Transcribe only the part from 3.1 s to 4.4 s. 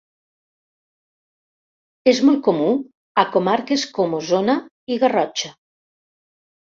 a comarques com